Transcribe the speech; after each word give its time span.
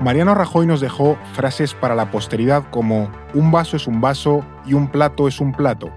Mariano 0.00 0.32
Rajoy 0.34 0.64
nos 0.64 0.80
dejó 0.80 1.18
frases 1.32 1.74
para 1.74 1.96
la 1.96 2.12
posteridad 2.12 2.62
como 2.70 3.10
un 3.34 3.50
vaso 3.50 3.76
es 3.76 3.88
un 3.88 4.00
vaso 4.00 4.44
y 4.64 4.74
un 4.74 4.88
plato 4.88 5.26
es 5.26 5.40
un 5.40 5.52
plato, 5.52 5.90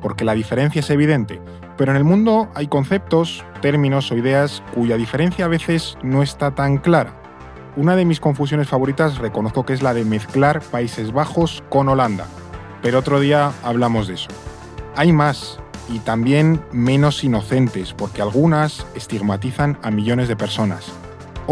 porque 0.00 0.24
la 0.24 0.34
diferencia 0.34 0.78
es 0.78 0.90
evidente, 0.90 1.42
pero 1.76 1.90
en 1.90 1.96
el 1.96 2.04
mundo 2.04 2.48
hay 2.54 2.68
conceptos, 2.68 3.44
términos 3.60 4.12
o 4.12 4.16
ideas 4.16 4.62
cuya 4.72 4.96
diferencia 4.96 5.46
a 5.46 5.48
veces 5.48 5.98
no 6.04 6.22
está 6.22 6.52
tan 6.52 6.78
clara. 6.78 7.12
Una 7.76 7.96
de 7.96 8.04
mis 8.04 8.20
confusiones 8.20 8.68
favoritas 8.68 9.18
reconozco 9.18 9.64
que 9.66 9.72
es 9.72 9.82
la 9.82 9.94
de 9.94 10.04
mezclar 10.04 10.60
Países 10.60 11.12
Bajos 11.12 11.64
con 11.70 11.88
Holanda, 11.88 12.26
pero 12.82 13.00
otro 13.00 13.18
día 13.18 13.50
hablamos 13.64 14.06
de 14.06 14.14
eso. 14.14 14.28
Hay 14.94 15.12
más, 15.12 15.58
y 15.88 15.98
también 15.98 16.62
menos 16.70 17.24
inocentes, 17.24 17.94
porque 17.94 18.22
algunas 18.22 18.86
estigmatizan 18.94 19.76
a 19.82 19.90
millones 19.90 20.28
de 20.28 20.36
personas. 20.36 20.99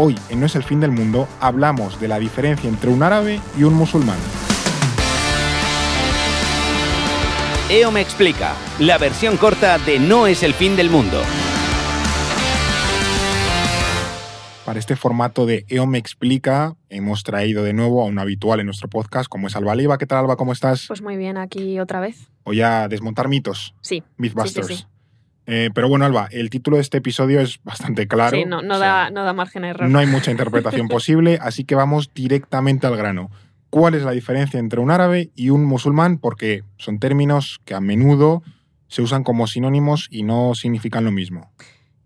Hoy, 0.01 0.17
en 0.29 0.39
No 0.39 0.45
es 0.45 0.55
el 0.55 0.63
fin 0.63 0.79
del 0.79 0.91
mundo, 0.91 1.27
hablamos 1.41 1.99
de 1.99 2.07
la 2.07 2.19
diferencia 2.19 2.69
entre 2.69 2.89
un 2.89 3.03
árabe 3.03 3.41
y 3.57 3.63
un 3.63 3.73
musulmán. 3.73 4.17
EO 7.69 7.91
me 7.91 7.99
explica, 7.99 8.53
la 8.79 8.97
versión 8.97 9.35
corta 9.35 9.77
de 9.77 9.99
No 9.99 10.25
es 10.25 10.41
el 10.41 10.53
fin 10.53 10.77
del 10.77 10.89
mundo. 10.89 11.21
Para 14.63 14.79
este 14.79 14.95
formato 14.95 15.45
de 15.45 15.65
EO 15.67 15.85
me 15.85 15.97
explica, 15.97 16.77
hemos 16.87 17.23
traído 17.23 17.65
de 17.65 17.73
nuevo 17.73 18.01
a 18.01 18.05
un 18.05 18.19
habitual 18.19 18.61
en 18.61 18.67
nuestro 18.67 18.87
podcast, 18.87 19.27
como 19.27 19.47
es 19.47 19.57
Alba 19.57 19.75
Leiva. 19.75 19.97
¿Qué 19.97 20.05
tal, 20.05 20.19
Alba? 20.19 20.37
¿Cómo 20.37 20.53
estás? 20.53 20.85
Pues 20.87 21.01
muy 21.01 21.17
bien, 21.17 21.35
aquí 21.35 21.77
otra 21.77 21.99
vez. 21.99 22.31
Hoy 22.45 22.61
a 22.61 22.87
desmontar 22.87 23.27
mitos. 23.27 23.75
Sí. 23.81 24.01
Mythbusters. 24.15 24.67
Sí, 24.67 24.75
sí, 24.75 24.79
sí. 24.83 24.98
Eh, 25.51 25.71
pero 25.73 25.89
bueno, 25.89 26.05
Alba, 26.05 26.27
el 26.31 26.51
título 26.51 26.77
de 26.77 26.81
este 26.81 26.99
episodio 26.99 27.41
es 27.41 27.59
bastante 27.63 28.07
claro. 28.07 28.37
Sí, 28.37 28.45
no, 28.45 28.61
no, 28.61 28.75
O 28.75 28.77
sea, 28.77 28.87
da, 28.87 29.09
no 29.09 29.23
da 29.23 29.33
margen 29.33 29.63
a 29.63 29.69
error. 29.69 29.89
no 29.89 29.97
hay 29.97 30.05
mucha 30.05 30.29
interpretación 30.29 30.87
posible, 30.89 31.39
así 31.41 31.63
que 31.63 31.73
vamos 31.73 32.11
directamente 32.13 32.85
al 32.85 32.95
grano. 32.95 33.31
¿Cuál 33.71 33.95
es 33.95 34.03
la 34.03 34.11
diferencia 34.11 34.59
entre 34.59 34.79
un 34.79 34.91
árabe 34.91 35.31
y 35.35 35.49
un 35.49 35.65
musulmán? 35.65 36.19
Porque 36.19 36.63
son 36.77 36.99
términos 36.99 37.59
que 37.65 37.73
a 37.73 37.81
menudo 37.81 38.43
se 38.87 39.01
usan 39.01 39.23
como 39.23 39.47
sinónimos 39.47 40.07
y 40.11 40.23
no 40.23 40.53
significan 40.53 41.03
lo 41.03 41.11
mismo. 41.11 41.51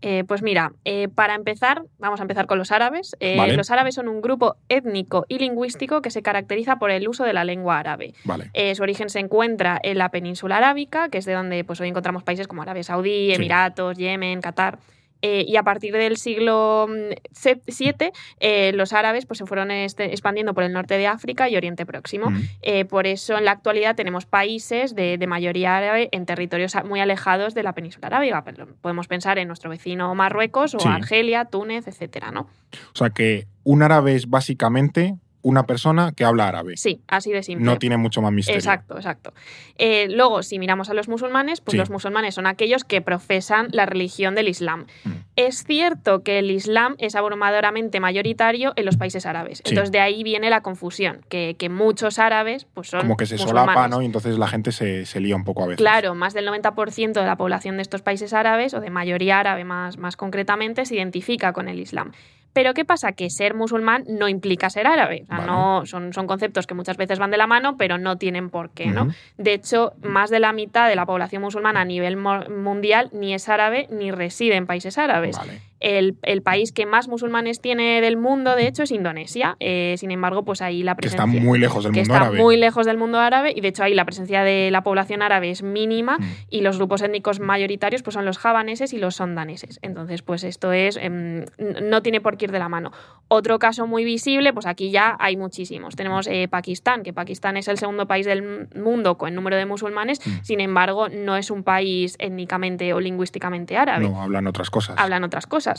Eh, 0.06 0.26
pues 0.28 0.42
mira, 0.42 0.74
eh, 0.84 1.08
para 1.08 1.34
empezar, 1.34 1.84
vamos 1.98 2.20
a 2.20 2.24
empezar 2.24 2.46
con 2.46 2.58
los 2.58 2.74
árabes. 2.74 3.16
Eh, 3.22 3.38
Vale. 3.38 3.56
Los 3.56 3.72
árabes 3.72 3.96
son 3.96 4.10
un 4.10 4.22
grupo 4.22 4.58
étnico 4.68 5.26
y 5.30 5.40
lingüístico 5.40 6.02
que 6.02 6.12
se 6.12 6.22
caracteriza 6.22 6.76
por 6.76 6.92
el 6.92 7.08
uso 7.08 7.24
de 7.24 7.32
la 7.32 7.46
lengua 7.46 7.80
árabe. 7.80 8.14
Vale. 8.26 8.50
Eh, 8.54 8.76
su 8.76 8.84
origen 8.84 9.10
se 9.10 9.20
encuentra 9.20 9.80
en 9.82 9.98
la 9.98 10.10
península 10.10 10.58
arábica, 10.58 11.08
que 11.08 11.20
es 11.20 11.26
de 11.26 11.32
donde 11.32 11.64
pues, 11.64 11.80
hoy 11.80 11.88
encontramos 11.88 12.22
países 12.24 12.50
como 12.50 12.62
Arabia 12.64 12.84
Saudí, 12.84 13.28
Sí. 13.30 13.34
Emiratos, 13.36 13.98
Yemen, 13.98 14.42
Qatar. 14.42 14.78
Eh, 15.26 15.46
y 15.48 15.56
a 15.56 15.64
partir 15.64 15.94
del 15.94 16.18
siglo 16.18 16.88
VII, 16.90 18.74
los 18.74 18.92
árabes 18.94 19.26
pues, 19.26 19.38
se 19.38 19.46
fueron 19.46 19.72
este- 19.72 20.12
expandiendo 20.12 20.54
por 20.54 20.64
el 20.64 20.74
norte 20.74 20.98
de 20.98 21.08
África 21.08 21.50
y 21.50 21.56
Oriente 21.56 21.86
Próximo. 21.86 22.30
Mm. 22.30 22.42
Eh, 22.62 22.86
por 22.86 23.08
eso, 23.08 23.38
en 23.38 23.46
la 23.46 23.52
actualidad, 23.52 23.96
tenemos 23.96 24.26
países 24.26 24.96
de, 24.96 25.18
de 25.18 25.28
mayoría 25.28 25.78
árabe 25.78 26.10
en 26.12 26.26
territorios 26.26 26.76
muy 26.86 27.00
alejados 27.00 27.54
de 27.54 27.64
la 27.64 27.74
península 27.74 28.08
arábiga. 28.08 28.44
Pero 28.44 28.68
Podemos 28.82 29.08
pensar 29.08 29.38
en 29.40 29.48
nuestro 29.48 29.70
vecino 29.70 30.14
Marruecos 30.14 30.76
o 30.76 30.80
Sí. 30.80 30.90
Argelia, 30.90 31.46
Túnez, 31.46 31.88
etcétera, 31.88 32.32
¿no? 32.32 32.42
O 32.42 32.96
sea 32.98 33.10
que 33.10 33.48
un 33.64 33.82
árabe 33.82 34.16
es 34.16 34.30
básicamente 34.30 35.16
una 35.44 35.64
persona 35.68 36.12
que 36.14 36.26
habla 36.26 36.48
árabe. 36.48 36.78
Sí, 36.78 37.02
así 37.08 37.32
de 37.32 37.44
simple. 37.44 37.64
No 37.66 37.78
tiene 37.78 37.98
mucho 37.98 38.22
más 38.22 38.32
misterio. 38.32 38.58
Exacto, 38.58 38.96
exacto. 38.96 39.34
Eh, 39.78 40.08
luego, 40.10 40.42
si 40.42 40.58
miramos 40.58 40.90
a 40.90 40.94
los 40.96 41.08
musulmanes, 41.08 41.62
pues 41.62 41.74
Sí. 41.74 41.78
los 41.78 41.90
musulmanes 41.90 42.34
son 42.36 42.48
aquellos 42.48 42.84
que 42.84 43.02
profesan 43.02 43.68
la 43.72 43.86
religión 43.86 44.34
del 44.36 44.48
Islam. 44.48 44.86
Mm. 45.04 45.12
Es 45.36 45.64
cierto 45.64 46.24
que 46.24 46.40
el 46.40 46.50
Islam 46.50 46.96
es 46.98 47.16
abrumadoramente 47.16 48.00
mayoritario 48.00 48.74
en 48.76 48.86
los 48.86 48.98
países 48.98 49.26
árabes. 49.26 49.58
Sí. 49.60 49.64
Entonces, 49.72 49.92
de 49.92 50.00
ahí 50.00 50.24
viene 50.24 50.50
la 50.50 50.62
confusión, 50.62 51.22
que, 51.30 51.56
que 51.60 51.70
muchos 51.70 52.20
árabes 52.20 52.66
pues, 52.74 52.88
son 52.90 53.02
Como 53.02 53.18
que 53.18 53.26
se 53.26 53.36
musulmanes. 53.36 53.74
solapa, 53.74 53.88
¿no? 53.88 54.02
Y 54.02 54.06
entonces 54.06 54.38
la 54.38 54.48
gente 54.48 54.72
se, 54.72 55.06
se 55.06 55.20
lía 55.20 55.36
un 55.36 55.44
poco 55.44 55.64
a 55.64 55.68
veces. 55.68 55.78
Claro, 55.78 56.16
más 56.16 56.34
del 56.34 56.48
90% 56.48 57.14
de 57.20 57.26
la 57.26 57.36
población 57.36 57.76
de 57.76 57.82
estos 57.82 58.02
países 58.02 58.32
árabes, 58.34 58.74
o 58.74 58.80
de 58.80 58.90
mayoría 58.90 59.40
árabe 59.40 59.66
más, 59.66 59.98
más 59.98 60.16
concretamente, 60.16 60.86
se 60.86 60.96
identifica 60.96 61.52
con 61.52 61.68
el 61.68 61.80
Islam. 61.80 62.12
Pero 62.54 62.74
¿qué 62.74 62.86
pasa? 62.86 63.12
Que 63.14 63.30
ser 63.30 63.56
musulmán 63.56 64.06
no 64.08 64.28
implica 64.28 64.70
ser 64.70 64.88
árabe. 64.88 65.24
O 65.24 65.26
sea, 65.26 65.38
Vale. 65.38 65.52
no, 65.52 65.86
son, 65.86 66.14
son 66.14 66.28
conceptos 66.28 66.68
que 66.68 66.76
muchas 66.76 66.98
veces 66.98 67.20
van 67.20 67.32
de 67.32 67.38
la 67.38 67.48
mano, 67.48 67.78
pero 67.78 67.98
no 67.98 68.18
tienen 68.18 68.50
por 68.50 68.70
qué, 68.70 68.88
¿no? 68.88 69.10
De 69.38 69.54
hecho, 69.54 69.94
más 70.04 70.30
de 70.30 70.40
la 70.40 70.54
mitad 70.54 70.88
de 70.88 70.96
la 70.96 71.06
población 71.06 71.42
musulmana 71.42 71.82
a 71.82 71.86
nivel 71.86 72.16
mundial 72.16 73.10
ni 73.12 73.34
es 73.34 73.50
árabe 73.50 73.88
ni 73.90 74.12
reside 74.12 74.56
en 74.56 74.68
países 74.68 74.98
árabes. 74.98 75.38
Vale. 75.38 75.62
El, 75.84 76.16
el 76.24 76.42
país 76.42 76.72
que 76.72 76.86
más 76.86 77.08
musulmanes 77.10 77.60
tiene 77.62 78.00
del 78.02 78.16
mundo, 78.18 78.56
de 78.56 78.68
hecho, 78.68 78.84
es 78.84 78.92
Indonesia. 78.92 79.58
Eh, 79.60 79.96
sin 79.98 80.12
embargo, 80.12 80.44
pues 80.46 80.62
ahí 80.62 80.82
la 80.82 80.94
Que 80.94 81.02
presencia 81.04 81.26
está 81.26 81.40
muy 81.42 81.60
lejos 81.60 81.84
del 81.84 81.92
que 81.94 82.00
mundo 82.00 82.14
está 82.14 82.24
árabe. 82.26 82.38
muy 82.42 82.58
lejos 82.58 82.86
del 82.86 82.98
mundo 82.98 83.20
árabe 83.20 83.52
y 83.56 83.60
de 83.62 83.68
hecho 83.68 83.84
ahí 83.84 83.94
la 83.94 84.06
presencia 84.06 84.44
de 84.44 84.72
la 84.72 84.82
población 84.84 85.22
árabe 85.22 85.50
es 85.50 85.62
mínima 85.62 86.18
Mm. 86.18 86.24
y 86.50 86.62
los 86.62 86.78
grupos 86.78 87.02
étnicos 87.02 87.40
mayoritarios 87.42 88.02
pues 88.02 88.14
son 88.14 88.24
los 88.26 88.38
javaneses 88.38 88.94
y 88.94 88.98
los 88.98 89.16
sondaneses. 89.16 89.80
Entonces 89.82 90.22
pues 90.22 90.44
esto 90.46 90.72
es 90.72 90.98
em, 91.02 91.46
no 91.84 92.02
tiene 92.02 92.22
por 92.22 92.38
qué 92.38 92.46
ir 92.46 92.52
de 92.52 92.60
la 92.60 92.70
mano. 92.70 92.92
Otro 93.28 93.60
caso 93.60 93.86
muy 93.88 94.04
visible, 94.06 94.54
pues 94.54 94.66
aquí 94.66 94.90
ya 94.92 95.18
hay 95.20 95.36
muchísimos. 95.38 95.96
Tenemos 95.96 96.28
eh, 96.28 96.48
Pakistán, 96.48 97.04
que 97.04 97.14
Pakistán 97.14 97.58
es 97.58 97.68
el 97.68 97.78
segundo 97.78 98.08
país 98.08 98.26
del 98.26 98.70
mundo 98.76 99.18
con 99.18 99.34
número 99.36 99.58
de 99.58 99.66
musulmanes, 99.66 100.26
Mm. 100.26 100.44
sin 100.44 100.62
embargo 100.62 101.10
no 101.10 101.36
es 101.36 101.52
un 101.52 101.64
país 101.64 102.16
étnicamente 102.20 102.94
o 102.94 103.00
lingüísticamente 103.00 103.76
árabe 103.78 104.08
No, 104.08 104.22
hablan 104.22 104.48
otras 104.48 104.70
cosas. 104.70 104.96
hablan 104.98 105.24
otras 105.24 105.48
cosas. 105.48 105.73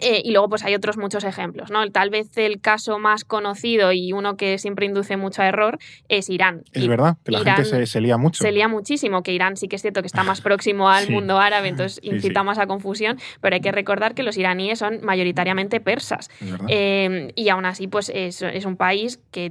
Eh, 0.00 0.22
y 0.24 0.30
luego, 0.30 0.48
pues 0.48 0.62
hay 0.64 0.76
otros 0.76 0.96
muchos 0.96 1.24
ejemplos, 1.24 1.72
¿no? 1.72 1.84
Tal 1.90 2.08
vez 2.08 2.28
el 2.38 2.60
caso 2.60 3.00
más 3.00 3.24
conocido 3.24 3.90
y 3.90 4.12
uno 4.12 4.36
que 4.36 4.56
siempre 4.58 4.86
induce 4.86 5.16
mucho 5.16 5.42
a 5.42 5.48
error 5.48 5.76
es 6.08 6.30
Irán. 6.30 6.62
Es 6.72 6.84
Y 6.84 6.86
verdad, 6.88 7.16
que 7.24 7.32
la 7.32 7.40
Irán 7.40 7.56
gente 7.56 7.68
se, 7.70 7.86
se 7.86 8.00
lía 8.00 8.16
mucho. 8.16 8.40
Se 8.44 8.52
lía 8.52 8.68
muchísimo, 8.68 9.24
que 9.24 9.32
Irán 9.32 9.56
sí 9.56 9.66
que 9.66 9.74
es 9.74 9.82
cierto 9.82 10.00
que 10.00 10.06
está 10.06 10.22
más 10.22 10.40
próximo 10.40 10.88
al 10.88 11.04
Sí. 11.06 11.12
mundo 11.12 11.40
árabe, 11.40 11.66
entonces 11.66 11.98
Sí, 12.02 12.10
incita 12.10 12.42
sí. 12.42 12.46
más 12.46 12.58
a 12.58 12.68
confusión, 12.68 13.18
pero 13.40 13.54
hay 13.56 13.60
que 13.60 13.72
recordar 13.72 14.14
que 14.14 14.22
los 14.22 14.36
iraníes 14.36 14.78
son 14.78 15.00
mayoritariamente 15.02 15.80
persas. 15.80 16.30
Eh, 16.68 17.32
y 17.34 17.48
aún 17.48 17.64
así, 17.64 17.88
pues 17.88 18.08
es, 18.14 18.40
es 18.42 18.66
un 18.66 18.76
país 18.76 19.20
que, 19.32 19.50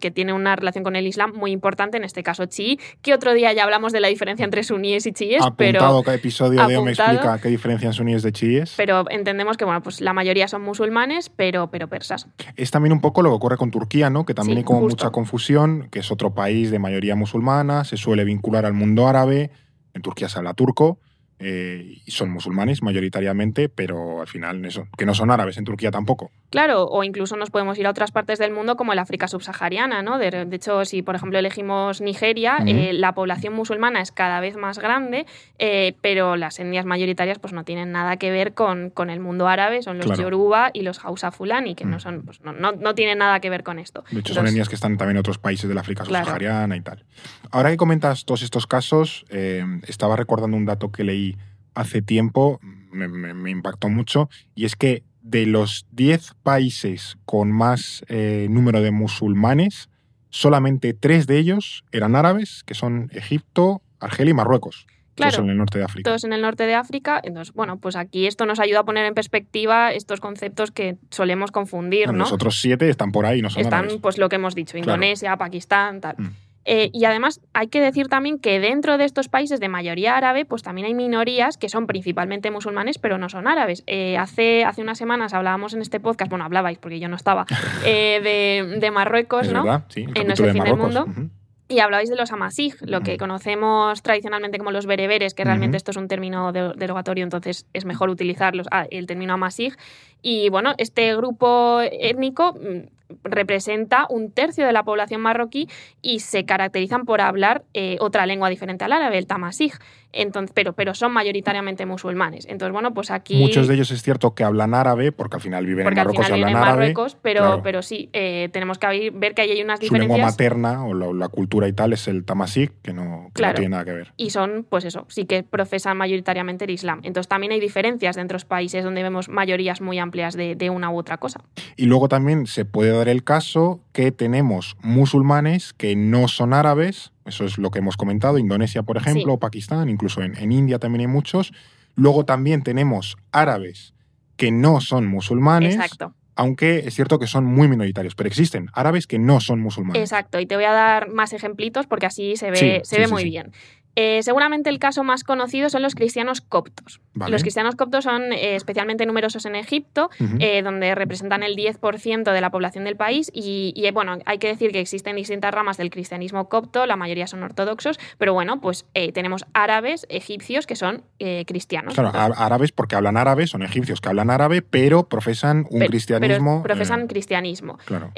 que 0.00 0.10
tiene 0.10 0.32
una 0.32 0.56
relación 0.56 0.84
con 0.84 0.96
el 0.96 1.06
Islam 1.06 1.32
muy 1.34 1.50
importante, 1.52 1.96
en 1.96 2.04
este 2.04 2.22
caso 2.22 2.46
chií, 2.46 2.78
que 3.02 3.14
otro 3.14 3.34
día 3.34 3.52
ya 3.52 3.64
hablamos 3.64 3.92
de 3.92 4.00
la 4.00 4.08
diferencia 4.08 4.44
entre 4.44 4.62
suníes 4.62 5.06
y 5.06 5.12
chiíes, 5.12 5.42
pero... 5.56 5.78
Apuntado 5.80 6.02
cada 6.02 6.16
episodio 6.16 6.66
de 6.66 6.74
EO 6.74 6.82
me 6.82 6.92
apuntado. 6.92 7.12
explica 7.12 7.38
qué 7.40 7.48
diferencian 7.48 7.92
suníes 7.92 8.22
de 8.22 8.32
chiíes. 8.32 8.74
Pero 8.76 9.04
entendemos 9.10 9.56
que 9.56 9.64
bueno, 9.64 9.82
pues 9.82 10.00
la 10.00 10.12
mayoría 10.12 10.48
son 10.48 10.62
musulmanes, 10.62 11.30
pero, 11.30 11.70
pero 11.70 11.88
persas. 11.88 12.26
Es 12.56 12.70
también 12.70 12.92
un 12.92 13.00
poco 13.00 13.22
lo 13.22 13.30
que 13.30 13.36
ocurre 13.36 13.56
con 13.56 13.70
Turquía, 13.70 14.10
¿no? 14.10 14.24
Que 14.24 14.34
también 14.34 14.56
Sí, 14.56 14.60
hay 14.60 14.64
como 14.64 14.80
justo. 14.80 15.04
mucha 15.04 15.10
confusión, 15.12 15.88
que 15.90 16.00
es 16.00 16.10
otro 16.10 16.34
país 16.34 16.70
de 16.70 16.78
mayoría 16.78 17.16
musulmana, 17.16 17.84
se 17.84 17.96
suele 17.96 18.24
vincular 18.24 18.66
al 18.66 18.74
mundo 18.74 19.06
árabe, 19.08 19.50
en 19.94 20.02
Turquía 20.02 20.28
se 20.28 20.38
habla 20.38 20.54
turco, 20.54 20.98
eh, 21.40 21.98
son 22.06 22.30
musulmanes 22.30 22.82
mayoritariamente, 22.82 23.68
pero 23.68 24.20
al 24.20 24.26
final 24.28 24.64
eso, 24.64 24.86
que 24.96 25.06
no 25.06 25.14
son 25.14 25.30
árabes 25.30 25.56
en 25.58 25.64
Turquía 25.64 25.90
tampoco. 25.90 26.30
Claro, 26.50 26.84
o 26.86 27.02
incluso 27.04 27.36
nos 27.36 27.50
podemos 27.50 27.78
ir 27.78 27.86
a 27.86 27.90
otras 27.90 28.10
partes 28.12 28.38
del 28.38 28.52
mundo 28.52 28.76
como 28.76 28.92
el 28.92 28.98
África 28.98 29.26
subsahariana, 29.28 30.02
¿no? 30.02 30.18
De, 30.18 30.30
de 30.30 30.56
hecho, 30.56 30.84
si 30.84 31.02
por 31.02 31.14
ejemplo 31.14 31.38
elegimos 31.38 32.00
Nigeria, 32.00 32.58
eh, 32.66 32.92
la 32.92 33.12
población 33.14 33.54
musulmana 33.54 34.00
es 34.00 34.12
cada 34.12 34.40
vez 34.40 34.56
más 34.56 34.78
grande, 34.78 35.26
eh, 35.58 35.94
pero 36.02 36.36
las 36.36 36.58
etnias 36.58 36.84
mayoritarias 36.84 37.38
pues 37.38 37.52
no 37.52 37.64
tienen 37.64 37.92
nada 37.92 38.16
que 38.16 38.30
ver 38.30 38.52
con, 38.54 38.90
con 38.90 39.10
el 39.10 39.20
mundo 39.20 39.48
árabe, 39.48 39.82
son 39.82 39.96
los 39.98 40.06
Claro. 40.06 40.22
Yoruba 40.22 40.70
y 40.74 40.82
los 40.82 41.04
Hausa 41.04 41.30
Fulani, 41.30 41.74
que 41.74 41.84
Mm. 41.84 41.90
no 41.90 42.00
son, 42.00 42.22
pues, 42.22 42.40
no, 42.42 42.52
no, 42.52 42.72
no 42.72 42.94
tienen 42.94 43.18
nada 43.18 43.40
que 43.40 43.48
ver 43.48 43.62
con 43.62 43.78
esto. 43.78 44.04
De 44.10 44.20
hecho, 44.20 44.34
son 44.34 44.46
etnias 44.46 44.68
que 44.68 44.74
están 44.74 44.96
también 44.98 45.16
en 45.16 45.20
otros 45.20 45.38
países 45.38 45.68
del 45.68 45.78
África 45.78 46.04
Claro. 46.04 46.24
subsahariana 46.24 46.76
y 46.76 46.80
tal. 46.82 47.04
Ahora 47.52 47.70
que 47.70 47.76
comentas 47.76 48.24
todos 48.24 48.42
estos 48.42 48.66
casos, 48.66 49.24
eh, 49.30 49.64
estaba 49.86 50.16
recordando 50.16 50.56
un 50.56 50.64
dato 50.66 50.90
que 50.92 51.04
leí 51.04 51.36
hace 51.74 52.02
tiempo, 52.02 52.60
me, 52.92 53.08
me- 53.08 53.34
me 53.34 53.50
impactó 53.50 53.88
mucho, 53.88 54.28
y 54.54 54.64
es 54.64 54.76
que 54.76 55.02
de 55.22 55.46
los 55.46 55.86
10 55.92 56.32
países 56.42 57.16
con 57.24 57.50
más 57.52 58.04
eh, 58.08 58.46
número 58.50 58.80
de 58.82 58.90
musulmanes, 58.90 59.88
solamente 60.30 60.94
tres 60.94 61.26
de 61.26 61.38
ellos 61.38 61.84
eran 61.92 62.16
árabes, 62.16 62.62
que 62.64 62.74
son 62.74 63.10
Egipto, 63.12 63.82
Argelia 63.98 64.30
y 64.30 64.34
Marruecos. 64.34 64.86
Claro. 65.16 65.32
son 65.36 65.44
en 65.46 65.50
el 65.50 65.58
norte 65.58 65.76
de 65.76 65.84
África. 65.84 66.08
todos 66.08 66.24
en 66.24 66.32
el 66.32 66.40
norte 66.40 66.64
de 66.64 66.74
África. 66.74 67.20
Entonces, 67.22 67.52
bueno, 67.52 67.78
pues 67.78 67.94
aquí 67.94 68.26
esto 68.26 68.46
nos 68.46 68.58
ayuda 68.58 68.80
a 68.80 68.84
poner 68.84 69.04
en 69.04 69.12
perspectiva 69.12 69.92
estos 69.92 70.18
conceptos 70.18 70.70
que 70.70 70.96
solemos 71.10 71.50
confundir, 71.50 72.06
Bueno, 72.06 72.18
¿no? 72.20 72.24
Los 72.24 72.32
otros 72.32 72.58
siete 72.58 72.88
están 72.88 73.12
por 73.12 73.26
ahí, 73.26 73.42
no 73.42 73.50
son 73.50 73.60
Están, 73.60 73.80
árabes. 73.80 73.98
pues 74.00 74.16
lo 74.16 74.30
que 74.30 74.36
hemos 74.36 74.54
dicho, 74.54 74.78
Claro. 74.78 74.92
Indonesia, 74.94 75.36
Pakistán, 75.36 76.00
tal. 76.00 76.14
Mm. 76.16 76.28
Eh, 76.66 76.90
y 76.92 77.04
además 77.06 77.40
hay 77.54 77.68
que 77.68 77.80
decir 77.80 78.08
también 78.08 78.38
que 78.38 78.60
dentro 78.60 78.98
de 78.98 79.04
estos 79.04 79.28
países 79.28 79.60
de 79.60 79.68
mayoría 79.68 80.16
árabe, 80.16 80.44
pues 80.44 80.62
también 80.62 80.86
hay 80.86 80.94
minorías 80.94 81.56
que 81.56 81.68
son 81.68 81.86
principalmente 81.86 82.50
musulmanes, 82.50 82.98
pero 82.98 83.16
no 83.18 83.28
son 83.28 83.48
árabes. 83.48 83.82
Eh, 83.86 84.18
hace, 84.18 84.64
hace 84.64 84.82
unas 84.82 84.98
semanas 84.98 85.32
hablábamos 85.32 85.72
en 85.72 85.80
este 85.80 86.00
podcast, 86.00 86.28
bueno, 86.28 86.44
hablabais 86.44 86.78
porque 86.78 87.00
yo 87.00 87.08
no 87.08 87.16
estaba, 87.16 87.46
eh, 87.86 88.20
de, 88.22 88.78
de 88.78 88.90
Marruecos, 88.90 89.46
es 89.46 89.52
¿no? 89.52 89.62
verdad, 89.64 89.84
sí. 89.88 90.02
En 90.14 90.26
No 90.26 90.34
es 90.34 90.40
capítulo 90.40 90.48
el 90.48 90.52
de 90.52 90.52
fin 90.52 90.64
del 90.64 90.76
mundo. 90.76 91.30
Y 91.68 91.78
hablabais 91.78 92.10
de 92.10 92.16
los 92.16 92.32
amasij, 92.32 92.74
lo 92.80 93.00
que 93.02 93.16
conocemos 93.16 94.02
tradicionalmente 94.02 94.58
como 94.58 94.72
los 94.72 94.86
bereberes, 94.86 95.34
que 95.34 95.44
realmente 95.44 95.76
esto 95.76 95.92
es 95.92 95.96
un 95.96 96.08
término 96.08 96.50
de- 96.50 96.72
derogatorio, 96.76 97.22
entonces 97.22 97.64
es 97.72 97.84
mejor 97.84 98.10
utilizarlos, 98.10 98.66
ah, 98.72 98.86
el 98.90 99.06
término 99.06 99.34
amasij. 99.34 99.74
Y 100.20 100.48
bueno, 100.48 100.74
este 100.78 101.14
grupo 101.14 101.80
étnico 101.80 102.54
mm, 102.54 102.88
representa 103.24 104.06
un 104.10 104.30
tercio 104.32 104.66
de 104.66 104.72
la 104.72 104.82
población 104.84 105.20
marroquí 105.20 105.68
y 106.02 106.20
se 106.20 106.44
caracterizan 106.44 107.04
por 107.04 107.20
hablar 107.20 107.64
eh, 107.74 107.96
otra 108.00 108.26
lengua 108.26 108.48
diferente 108.48 108.84
al 108.84 108.92
árabe, 108.92 109.18
el 109.18 109.26
tamasig. 109.26 109.72
Entonces, 110.12 110.50
pero, 110.52 110.72
pero 110.72 110.92
son 110.94 111.12
mayoritariamente 111.12 111.86
musulmanes. 111.86 112.44
Entonces, 112.48 112.72
bueno, 112.72 112.92
pues 112.92 113.12
aquí. 113.12 113.36
Muchos 113.36 113.68
de 113.68 113.74
ellos 113.74 113.92
es 113.92 114.02
cierto 114.02 114.34
que 114.34 114.42
hablan 114.42 114.74
árabe, 114.74 115.12
porque 115.12 115.36
al 115.36 115.40
final 115.40 115.64
viven 115.66 115.86
en 115.86 115.94
Marruecos 115.94 116.28
y 116.28 116.32
hablan 116.32 116.56
árabe. 116.56 116.70
Marruecos, 116.70 117.16
pero, 117.22 117.60
pero 117.62 117.80
sí, 117.82 118.10
eh, 118.12 118.48
tenemos 118.52 118.78
que 118.78 119.10
ver 119.14 119.34
que 119.34 119.42
ahí 119.42 119.50
hay 119.52 119.62
unas 119.62 119.78
Su 119.78 119.84
diferencias. 119.84 120.16
lengua 120.16 120.30
materna 120.32 120.84
o 120.84 120.94
la, 120.94 121.12
la 121.12 121.28
cultura 121.28 121.68
y 121.68 121.72
tal 121.72 121.92
es 121.92 122.08
el 122.08 122.24
tamasig, 122.24 122.72
que, 122.82 122.92
no, 122.92 123.26
que 123.28 123.32
Claro. 123.34 123.52
no 123.52 123.56
tiene 123.58 123.68
nada 123.70 123.84
que 123.84 123.92
ver. 123.92 124.12
y 124.16 124.30
son, 124.30 124.66
pues 124.68 124.84
eso, 124.84 125.06
sí 125.08 125.26
que 125.26 125.44
profesan 125.44 125.96
mayoritariamente 125.96 126.64
el 126.64 126.70
Islam. 126.72 127.00
Entonces 127.04 127.28
también 127.28 127.52
hay 127.52 127.60
diferencias 127.60 128.16
dentro 128.16 128.34
de 128.34 128.40
los 128.40 128.44
países 128.46 128.82
donde 128.82 129.04
vemos 129.04 129.28
mayorías 129.28 129.80
muy 129.80 130.00
amplias 130.00 130.34
de, 130.34 130.56
de 130.56 130.70
una 130.70 130.90
u 130.90 130.98
otra 130.98 131.18
cosa. 131.18 131.40
Y 131.76 131.86
luego 131.86 132.08
también 132.08 132.46
se 132.48 132.64
puede 132.64 132.90
el 133.08 133.24
caso 133.24 133.80
que 133.92 134.12
tenemos 134.12 134.76
musulmanes 134.82 135.72
que 135.72 135.96
no 135.96 136.28
son 136.28 136.52
árabes, 136.52 137.12
eso 137.24 137.44
es 137.44 137.58
lo 137.58 137.70
que 137.70 137.78
hemos 137.78 137.96
comentado, 137.96 138.38
Indonesia, 138.38 138.82
por 138.82 138.96
ejemplo, 138.96 139.22
Sí. 139.24 139.30
o 139.30 139.38
Pakistán, 139.38 139.88
incluso 139.88 140.22
en, 140.22 140.36
en 140.36 140.52
India 140.52 140.78
también 140.78 141.00
hay 141.02 141.06
muchos. 141.06 141.52
Luego 141.96 142.24
también 142.24 142.62
tenemos 142.62 143.16
árabes 143.32 143.94
que 144.36 144.50
no 144.50 144.80
son 144.80 145.06
musulmanes, 145.06 145.74
Exacto. 145.74 146.14
aunque 146.36 146.78
es 146.78 146.94
cierto 146.94 147.18
que 147.18 147.26
son 147.26 147.44
muy 147.44 147.68
minoritarios, 147.68 148.14
pero 148.14 148.28
existen 148.28 148.68
árabes 148.72 149.06
que 149.06 149.18
no 149.18 149.40
son 149.40 149.60
musulmanes. 149.60 150.00
Exacto, 150.00 150.40
y 150.40 150.46
te 150.46 150.54
voy 150.54 150.64
a 150.64 150.72
dar 150.72 151.10
más 151.10 151.32
ejemplitos 151.32 151.86
porque 151.86 152.06
así 152.06 152.36
se 152.36 152.50
ve, 152.50 152.56
Sí, 152.56 152.70
se 152.84 152.96
sí, 152.96 153.00
ve 153.02 153.08
muy 153.08 153.24
bien. 153.24 153.52
Eh, 153.96 154.22
seguramente 154.22 154.70
el 154.70 154.78
caso 154.78 155.02
más 155.04 155.24
conocido 155.24 155.68
son 155.68 155.82
los 155.82 155.94
cristianos 155.94 156.40
coptos. 156.40 157.00
Vale. 157.12 157.32
Los 157.32 157.42
cristianos 157.42 157.74
coptos 157.74 158.04
son 158.04 158.32
eh, 158.32 158.54
especialmente 158.54 159.04
numerosos 159.04 159.44
en 159.46 159.56
Egipto, 159.56 160.10
eh, 160.38 160.62
donde 160.62 160.94
representan 160.94 161.42
el 161.42 161.56
10% 161.56 162.32
de 162.32 162.40
la 162.40 162.50
población 162.50 162.84
del 162.84 162.96
país. 162.96 163.30
Y, 163.34 163.72
y, 163.74 163.90
bueno, 163.90 164.18
hay 164.26 164.38
que 164.38 164.46
decir 164.46 164.70
que 164.70 164.80
existen 164.80 165.16
distintas 165.16 165.52
ramas 165.52 165.76
del 165.76 165.90
cristianismo 165.90 166.48
copto, 166.48 166.86
la 166.86 166.96
mayoría 166.96 167.26
son 167.26 167.42
ortodoxos, 167.42 167.98
pero 168.16 168.32
bueno, 168.32 168.60
pues 168.60 168.86
tenemos 169.12 169.44
árabes, 169.54 170.06
egipcios, 170.08 170.66
que 170.66 170.76
son 170.76 171.02
cristianos. 171.46 171.94
Claro, 171.94 172.10
Entonces, 172.10 172.36
árabes 172.40 172.72
porque 172.72 172.94
hablan 172.94 173.16
árabe, 173.16 173.46
son 173.46 173.62
egipcios 173.62 174.00
que 174.00 174.08
hablan 174.08 174.30
árabe, 174.30 174.62
pero 174.62 175.08
profesan 175.08 175.66
un 175.70 175.78
pero- 175.80 175.90
cristianismo. 175.90 176.62
pero 176.62 176.74
profesan 176.74 177.06
cristianismo. 177.08 177.78
claro. 177.84 178.12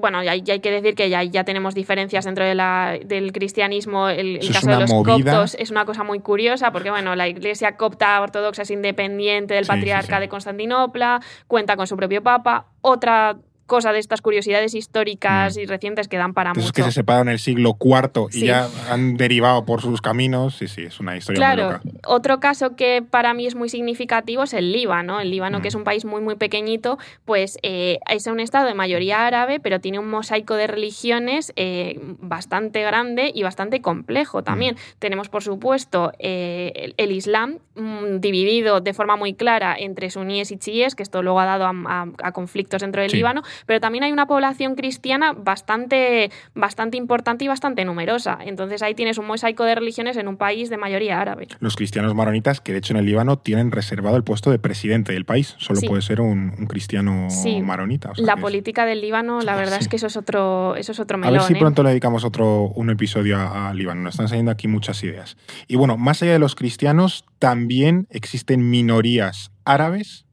Bueno, 0.00 0.22
ya, 0.22 0.34
ya 0.36 0.54
hay 0.54 0.60
que 0.60 0.70
decir 0.70 0.94
que 0.94 1.08
ya, 1.08 1.22
ya 1.22 1.44
tenemos 1.44 1.74
diferencias 1.74 2.24
dentro 2.24 2.44
de 2.44 2.54
la, 2.54 2.98
del 3.04 3.32
cristianismo. 3.32 4.08
El, 4.08 4.36
el 4.36 4.52
caso 4.52 4.68
de 4.68 4.80
los. 4.80 4.90
Coptos 5.22 5.56
es 5.58 5.70
una 5.70 5.84
cosa 5.84 6.04
muy 6.04 6.20
curiosa 6.20 6.72
porque, 6.72 6.90
bueno, 6.90 7.14
la 7.14 7.28
iglesia 7.28 7.76
copta 7.76 8.20
ortodoxa 8.20 8.62
es 8.62 8.70
independiente 8.70 9.54
del 9.54 9.64
Sí, 9.64 9.70
sí, 9.70 9.76
patriarca 9.76 10.16
sí. 10.16 10.20
de 10.20 10.28
Constantinopla, 10.28 11.20
cuenta 11.46 11.76
con 11.76 11.86
su 11.86 11.96
propio 11.96 12.22
papa. 12.22 12.66
Otra 12.80 13.36
cosa 13.66 13.92
de 13.92 13.98
estas 13.98 14.20
curiosidades 14.20 14.74
históricas 14.74 15.56
Mm. 15.56 15.60
y 15.60 15.66
recientes 15.66 16.08
que 16.08 16.16
dan 16.16 16.34
para 16.34 16.52
Esos 16.52 16.64
mucho. 16.64 16.72
que 16.72 16.82
se 16.82 16.92
separaron 16.92 17.28
en 17.28 17.32
el 17.34 17.38
siglo 17.38 17.76
IV 17.80 18.28
y 18.30 18.40
Sí. 18.40 18.46
ya 18.46 18.68
han 18.90 19.16
derivado 19.16 19.64
por 19.64 19.80
sus 19.80 20.00
caminos. 20.00 20.56
Sí, 20.56 20.68
sí, 20.68 20.82
es 20.82 21.00
una 21.00 21.16
historia 21.16 21.40
muy 21.48 21.56
Claro, 21.56 21.72
loca. 21.72 21.82
otro 22.06 22.40
caso 22.40 22.76
que 22.76 23.02
para 23.08 23.32
mí 23.34 23.46
es 23.46 23.54
muy 23.54 23.68
significativo 23.68 24.42
es 24.42 24.52
el 24.54 24.72
Líbano. 24.72 25.20
El 25.20 25.30
Líbano, 25.30 25.58
Mm. 25.58 25.62
que 25.62 25.68
es 25.68 25.74
un 25.74 25.84
país 25.84 26.04
muy, 26.04 26.20
muy 26.20 26.36
pequeñito, 26.36 26.98
pues 27.24 27.58
eh, 27.62 27.98
es 28.10 28.26
un 28.26 28.40
estado 28.40 28.66
de 28.66 28.74
mayoría 28.74 29.26
árabe, 29.26 29.60
pero 29.60 29.80
tiene 29.80 29.98
un 29.98 30.08
mosaico 30.10 30.54
de 30.54 30.66
religiones 30.66 31.52
eh, 31.56 31.98
bastante 32.20 32.82
grande 32.82 33.30
y 33.34 33.42
bastante 33.42 33.80
complejo 33.80 34.40
Mm. 34.40 34.44
también. 34.44 34.76
Tenemos, 34.98 35.28
por 35.28 35.42
supuesto, 35.42 36.12
eh, 36.18 36.72
el, 36.76 36.94
el 36.96 37.12
Islam 37.12 37.58
mm, 37.76 38.20
dividido 38.20 38.80
de 38.80 38.94
forma 38.94 39.16
muy 39.16 39.34
clara 39.34 39.74
entre 39.78 40.08
suníes 40.10 40.50
y 40.52 40.56
chiíes, 40.58 40.94
que 40.94 41.02
esto 41.02 41.22
luego 41.22 41.40
ha 41.40 41.44
dado 41.44 41.64
a, 41.66 41.72
a- 41.86 42.06
a 42.22 42.32
conflictos 42.32 42.82
dentro 42.82 43.00
del 43.02 43.10
Sí. 43.10 43.16
Líbano, 43.16 43.42
pero 43.66 43.80
también 43.80 44.04
hay 44.04 44.12
una 44.12 44.26
población 44.26 44.74
cristiana 44.74 45.32
bastante, 45.32 46.30
bastante 46.54 46.96
importante 46.96 47.44
y 47.44 47.48
bastante 47.48 47.84
numerosa. 47.84 48.38
Entonces 48.44 48.82
ahí 48.82 48.94
tienes 48.94 49.18
un 49.18 49.26
mosaico 49.26 49.64
de 49.64 49.74
religiones 49.74 50.16
en 50.16 50.28
un 50.28 50.36
país 50.36 50.70
de 50.70 50.76
mayoría 50.76 51.20
árabe. 51.20 51.48
Los 51.60 51.76
cristianos 51.76 52.14
maronitas, 52.14 52.60
que 52.60 52.72
de 52.72 52.78
hecho 52.78 52.92
en 52.92 52.98
el 52.98 53.06
Líbano 53.06 53.38
tienen 53.38 53.70
reservado 53.70 54.16
el 54.16 54.24
puesto 54.24 54.50
de 54.50 54.58
presidente 54.58 55.12
del 55.12 55.24
país. 55.24 55.54
Solo 55.58 55.80
Sí. 55.80 55.86
puede 55.88 56.02
ser 56.02 56.20
un, 56.20 56.54
un 56.58 56.66
cristiano 56.66 57.28
Sí. 57.30 57.60
maronita. 57.62 58.10
o 58.10 58.14
sea 58.14 58.24
La 58.26 58.34
es- 58.34 58.40
política 58.40 58.84
del 58.86 59.00
Líbano, 59.00 59.40
la 59.40 59.56
verdad 59.56 59.78
Sí. 59.78 59.84
es 59.84 59.88
que 59.88 59.96
eso 59.96 60.06
es 60.06 60.16
otro, 60.16 60.76
eso 60.76 60.92
es 60.92 61.00
otro 61.00 61.16
A 61.16 61.20
melón. 61.20 61.34
ver 61.34 61.42
si 61.42 61.54
¿eh? 61.54 61.56
pronto 61.58 61.82
le 61.82 61.90
dedicamos 61.90 62.24
otro 62.24 62.62
un 62.74 62.90
episodio 62.90 63.36
a, 63.38 63.70
a 63.70 63.74
Líbano. 63.74 64.02
Nos 64.02 64.14
están 64.14 64.28
saliendo 64.28 64.50
aquí 64.50 64.68
muchas 64.68 65.02
ideas. 65.04 65.36
Y 65.68 65.76
bueno, 65.76 65.96
más 65.96 66.22
allá 66.22 66.32
de 66.32 66.38
los 66.38 66.54
cristianos, 66.54 67.24
también 67.38 68.06
existen 68.10 68.70
minorías 68.70 69.50
árabes 69.64 70.23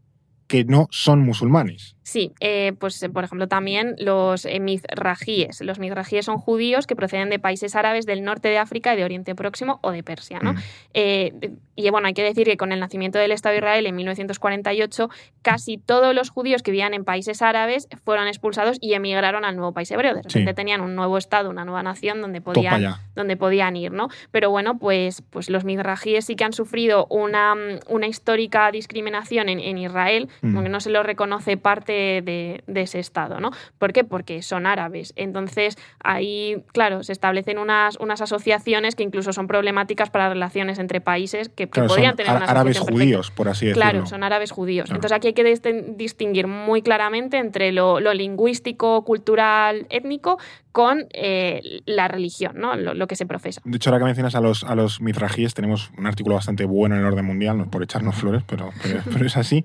que 0.52 0.66
no 0.66 0.88
son 0.92 1.22
musulmanes. 1.22 1.96
Sí, 2.04 2.34
eh, 2.42 2.74
pues 2.78 3.02
eh, 3.04 3.10
por 3.10 3.24
ejemplo 3.24 3.48
también 3.48 3.96
los 3.98 4.44
eh, 4.44 4.60
mizrajíes. 4.60 5.62
Los 5.62 5.80
mizrajíes 5.80 6.26
son 6.26 6.38
judíos 6.40 6.88
que 6.88 6.96
proceden 6.96 7.30
de 7.30 7.40
países 7.40 7.74
árabes 7.76 8.06
del 8.06 8.24
norte 8.24 8.50
de 8.50 8.58
África, 8.58 8.98
de 8.98 9.06
Oriente 9.06 9.34
Próximo 9.34 9.80
o 9.82 9.92
de 9.92 10.04
Persia. 10.04 10.40
¿no? 10.42 10.54
Mm. 10.54 10.58
Eh, 10.94 11.32
y 11.78 11.90
bueno, 11.90 12.08
hay 12.08 12.14
que 12.14 12.24
decir 12.24 12.46
que 12.46 12.58
con 12.58 12.74
el 12.74 12.82
nacimiento 12.82 13.18
del 13.18 13.32
Estado 13.32 13.54
de 13.54 13.60
Israel 13.60 13.86
en 13.88 13.96
1948, 13.96 15.10
casi 15.42 15.78
todos 15.78 16.14
los 16.14 16.30
judíos 16.30 16.64
que 16.64 16.72
vivían 16.72 16.94
en 16.94 17.06
países 17.06 17.42
árabes 17.42 17.88
fueron 18.04 18.28
expulsados 18.28 18.78
y 18.82 18.94
emigraron 18.94 19.46
al 19.46 19.56
nuevo 19.56 19.72
país 19.72 19.90
hebreo. 19.92 20.14
De 20.14 20.24
repente 20.24 20.52
Sí. 20.52 20.56
tenían 20.56 20.82
un 20.82 20.96
nuevo 20.96 21.18
Estado, 21.18 21.50
una 21.50 21.64
nueva 21.64 21.82
nación 21.82 22.20
donde 22.22 22.42
podían 22.42 22.96
donde 23.16 23.38
podían 23.38 23.76
ir, 23.78 23.92
¿no? 23.94 24.10
Pero 24.32 24.50
bueno, 24.50 24.78
pues, 24.78 25.22
pues 25.30 25.50
los 25.50 25.64
mizrajíes 25.64 26.26
sí 26.26 26.36
que 26.36 26.44
han 26.44 26.54
sufrido 26.54 27.06
una, 27.10 27.56
una 27.88 28.08
histórica 28.08 28.70
discriminación 28.72 29.48
en, 29.48 29.60
en 29.60 29.78
Israel, 29.78 30.28
Mm. 30.42 30.52
como 30.52 30.64
que 30.64 30.70
no 30.70 30.80
se 30.80 30.90
los 30.90 31.06
reconoce 31.06 31.56
parte 31.58 32.22
de, 32.24 32.64
de 32.68 32.82
ese 32.82 33.00
Estado, 33.00 33.40
¿no? 33.40 33.52
¿Por 33.78 33.94
qué? 33.94 34.04
Porque 34.04 34.42
son 34.42 34.66
árabes. 34.66 35.14
Entonces, 35.16 35.78
ahí, 36.04 36.64
claro, 36.74 37.04
se 37.04 37.14
establecen 37.14 37.58
unas, 37.60 37.98
unas 38.00 38.22
asociaciones 38.22 38.96
que 38.96 39.04
incluso 39.04 39.34
son 39.34 39.48
problemáticas 39.48 40.10
para 40.10 40.30
relaciones 40.30 40.80
entre 40.80 41.00
países 41.02 41.50
que, 41.50 41.66
que 41.66 41.70
Claro, 41.70 41.88
podrían 41.90 42.12
son 42.12 42.18
tener 42.18 42.32
una 42.36 42.46
árabes 42.46 42.78
perfecta. 42.78 42.94
judíos, 43.00 43.32
por 43.32 43.50
así 43.50 43.68
decirlo. 43.68 43.90
Claro, 43.90 44.06
son 44.08 44.24
árabes 44.24 44.52
judíos. 44.52 44.86
Claro. 44.86 44.98
Entonces 44.98 45.16
aquí 45.16 45.28
hay 45.28 45.34
que 45.34 45.44
distin- 45.44 45.96
distinguir 45.96 46.48
muy 46.48 46.82
claramente 46.82 47.38
entre 47.38 47.72
lo, 47.72 48.00
lo 48.00 48.14
lingüístico, 48.14 49.04
cultural, 49.04 49.86
étnico 49.90 50.40
con 50.72 51.06
eh, 51.14 51.82
la 51.86 52.08
religión, 52.08 52.54
¿no? 52.58 52.76
Lo, 52.76 52.94
lo 52.94 53.08
que 53.08 53.16
se 53.16 53.26
profesa. 53.26 53.62
De 53.66 53.76
hecho, 53.76 53.90
ahora 53.90 54.00
que 54.00 54.06
mencionas 54.06 54.36
a 54.36 54.42
los, 54.42 54.64
a 54.64 54.76
los 54.76 55.02
mizrajíes, 55.02 55.54
tenemos 55.54 55.92
un 55.98 56.08
artículo 56.08 56.36
bastante 56.36 56.66
bueno 56.66 56.96
en 56.96 57.02
el 57.02 57.08
orden 57.08 57.26
mundial, 57.26 57.58
no 57.58 57.64
es 57.64 57.70
por 57.70 57.84
echarnos 57.84 58.16
flores, 58.16 58.44
pero, 58.48 58.72
pero, 58.82 59.02
pero 59.12 59.26
es 59.26 59.36
así, 59.38 59.64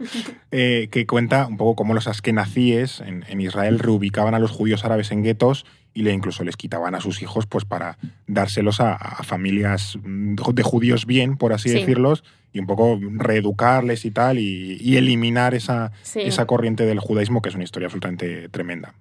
eh, 0.50 0.88
que 0.90 1.06
cuenta 1.06 1.46
un 1.46 1.56
poco 1.56 1.76
cómo 1.76 1.94
los 1.94 2.08
askenazíes 2.08 3.00
en, 3.00 3.25
en 3.28 3.40
Israel 3.40 3.78
reubicaban 3.78 4.34
a 4.34 4.38
los 4.38 4.50
judíos 4.50 4.84
árabes 4.84 5.10
en 5.12 5.22
guetos 5.22 5.64
y 5.94 6.02
le 6.02 6.12
incluso 6.12 6.44
les 6.44 6.56
quitaban 6.56 6.94
a 6.94 7.00
sus 7.00 7.22
hijos 7.22 7.46
pues 7.46 7.64
para 7.64 7.96
dárselos 8.26 8.80
a, 8.80 8.94
a 8.94 9.22
familias 9.22 9.98
de 10.04 10.62
judíos 10.62 11.06
bien, 11.06 11.36
por 11.38 11.52
así 11.54 11.70
Sí. 11.70 11.78
decirlos, 11.78 12.22
y 12.52 12.58
un 12.58 12.66
poco 12.66 12.98
reeducarles 13.00 14.04
y 14.04 14.10
tal, 14.10 14.38
y, 14.38 14.76
y 14.80 14.96
eliminar 14.96 15.54
esa, 15.54 15.92
Sí. 16.02 16.20
esa 16.22 16.46
corriente 16.46 16.84
del 16.86 17.00
judaísmo, 17.00 17.40
que 17.42 17.48
es 17.50 17.54
una 17.54 17.64
historia 17.64 17.86
absolutamente 17.86 18.48
tremenda. 18.50 18.94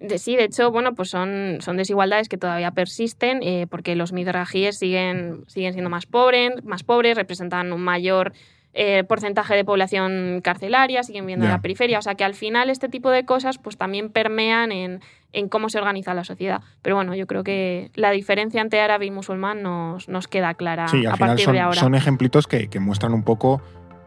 De, 0.00 0.18
sí, 0.18 0.36
de 0.36 0.44
hecho, 0.44 0.70
bueno, 0.70 0.94
pues 0.94 1.10
son, 1.10 1.58
son 1.60 1.76
desigualdades 1.76 2.28
que 2.28 2.38
todavía 2.38 2.70
persisten 2.70 3.40
eh, 3.42 3.66
porque 3.68 3.96
los 3.96 4.12
midrajíes 4.12 4.78
siguen, 4.78 5.42
siguen 5.48 5.72
siendo 5.72 5.90
más 5.90 6.06
pobres, 6.06 6.52
más 6.64 6.84
pobres, 6.84 7.16
representan 7.16 7.72
un 7.72 7.82
mayor 7.82 8.32
eh, 8.74 9.02
porcentaje 9.02 9.56
de 9.56 9.64
población 9.64 10.40
carcelaria, 10.44 11.02
siguen 11.02 11.24
viviendo 11.24 11.46
en 11.46 11.50
Ya. 11.50 11.56
la 11.56 11.62
periferia. 11.62 11.98
O 11.98 12.02
sea 12.02 12.14
que 12.14 12.22
al 12.22 12.34
final 12.34 12.70
este 12.70 12.88
tipo 12.88 13.10
de 13.10 13.24
cosas 13.24 13.58
pues 13.58 13.76
también 13.76 14.10
permean 14.10 14.70
en, 14.70 15.00
en 15.32 15.48
cómo 15.48 15.68
se 15.68 15.78
organiza 15.78 16.14
la 16.14 16.22
sociedad. 16.22 16.60
Pero 16.82 16.94
bueno, 16.94 17.16
yo 17.16 17.26
creo 17.26 17.42
que 17.42 17.90
la 17.94 18.12
diferencia 18.12 18.60
entre 18.60 18.80
árabe 18.80 19.06
y 19.06 19.10
musulmán 19.10 19.62
nos, 19.62 20.08
nos 20.08 20.28
queda 20.28 20.54
clara 20.54 20.86
Sí, 20.86 21.06
al 21.06 21.12
a 21.12 21.16
final 21.16 21.28
partir 21.30 21.44
son, 21.46 21.54
de 21.54 21.60
ahora. 21.60 21.80
son 21.80 21.94
ejemplitos 21.96 22.46
que, 22.46 22.68
que 22.68 22.78
muestran 22.78 23.14
un 23.14 23.24
poco 23.24 23.60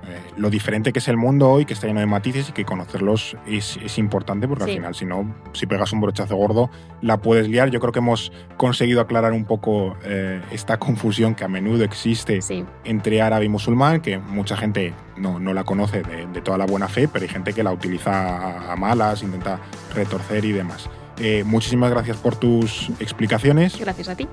eh, 0.08 0.20
lo 0.38 0.50
diferente 0.50 0.92
que 0.94 1.00
es 1.00 1.08
el 1.08 1.18
mundo 1.18 1.50
hoy, 1.50 1.66
que 1.66 1.74
está 1.74 1.88
lleno 1.88 2.00
de 2.00 2.06
matices 2.06 2.50
y 2.50 2.52
que 2.52 2.66
conocerlos 2.66 3.38
es, 3.46 3.78
es 3.84 3.98
importante 3.98 4.48
porque 4.48 4.64
Sí. 4.66 4.70
al 4.72 4.76
final, 4.78 4.96
si 4.96 5.06
no, 5.06 5.36
si 5.54 5.66
pegas 5.68 5.92
un 5.94 6.02
brochazo 6.02 6.36
gordo, 6.36 6.70
la 7.02 7.18
puedes 7.18 7.48
liar. 7.48 7.70
Yo 7.70 7.80
creo 7.80 7.92
que 7.92 8.00
hemos 8.00 8.32
conseguido 8.58 9.02
aclarar 9.02 9.32
un 9.34 9.46
poco 9.46 9.96
eh, 10.04 10.42
esta 10.52 10.78
confusión 10.80 11.36
que 11.36 11.44
a 11.44 11.48
menudo 11.48 11.84
existe 11.84 12.42
Sí, 12.42 12.66
entre 12.84 13.22
árabe 13.22 13.46
y 13.46 13.50
musulmán, 13.50 14.02
que 14.02 14.18
mucha 14.18 14.58
gente 14.58 14.94
no, 15.18 15.40
no 15.40 15.54
la 15.54 15.64
conoce 15.64 16.02
de, 16.04 16.26
de 16.28 16.42
toda 16.42 16.58
la 16.58 16.66
buena 16.66 16.88
fe, 16.88 17.08
pero 17.08 17.24
hay 17.24 17.30
gente 17.30 17.54
que 17.54 17.64
la 17.64 17.72
utiliza 17.72 18.12
a, 18.70 18.74
a 18.74 18.76
malas, 18.76 19.22
intenta 19.24 19.60
retorcer 19.96 20.46
y 20.46 20.52
demás. 20.52 20.90
Eh, 21.24 21.44
muchísimas 21.44 21.92
gracias 21.92 22.18
por 22.18 22.36
tus 22.36 22.90
explicaciones. 23.00 23.78
gracias 23.80 24.10
a 24.10 24.16
ti. 24.16 24.28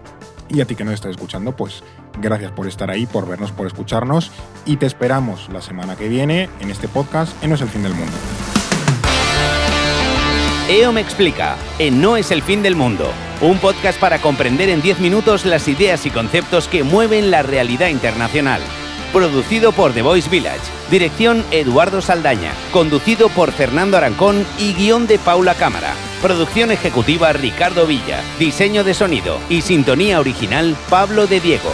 Y 0.49 0.63
a 0.63 0.65
ti 0.65 0.75
que 0.75 0.85
nos 0.85 0.95
estás 0.95 1.11
escuchando, 1.11 1.55
pues 1.55 1.83
gracias 2.19 2.51
por 2.53 2.67
estar 2.67 2.91
ahí, 2.91 3.05
por 3.05 3.29
vernos, 3.29 3.53
por 3.53 3.67
escucharnos. 3.67 4.31
Y 4.65 4.79
te 4.79 4.87
esperamos 4.87 5.51
la 5.53 5.61
semana 5.61 5.97
que 5.97 6.09
viene 6.09 6.49
en 6.61 6.71
este 6.71 6.89
podcast 6.89 7.31
en 7.43 7.51
No 7.51 7.57
es 7.57 7.61
el 7.61 7.69
fin 7.69 7.83
del 7.83 7.93
mundo. 7.93 8.17
EO 10.71 10.91
me 10.93 11.03
explica, 11.03 11.57
en 11.79 12.01
No 12.01 12.17
es 12.17 12.31
el 12.31 12.43
fin 12.43 12.63
del 12.63 12.75
mundo, 12.75 13.11
un 13.43 13.59
podcast 13.59 14.01
para 14.01 14.23
comprender 14.23 14.71
en 14.71 14.81
10 14.81 15.01
minutos 15.01 15.45
las 15.45 15.69
ideas 15.69 16.07
y 16.07 16.11
conceptos 16.11 16.69
que 16.69 16.85
mueven 16.85 17.31
la 17.31 17.43
realidad 17.43 17.89
internacional. 17.89 18.63
Producido 19.13 19.73
por 19.73 19.93
The 19.93 20.01
Voice 20.01 20.31
Village. 20.31 20.61
Dirección 20.91 21.45
Eduardo 21.51 22.01
Saldaña. 22.01 22.53
Conducido 22.73 23.29
por 23.29 23.53
Fernando 23.53 23.99
Arancón 23.99 24.47
y 24.59 24.73
guion 24.73 25.07
de 25.07 25.19
Paula 25.19 25.55
Cámara. 25.55 25.93
Producción 26.23 26.73
ejecutiva 26.73 27.33
Ricardo 27.33 27.87
Villa. 27.87 28.21
Diseño 28.41 28.83
de 28.83 28.93
sonido 28.93 29.39
y 29.49 29.63
sintonía 29.63 30.19
original 30.19 30.77
Pablo 30.91 31.29
de 31.29 31.39
Diego. 31.39 31.71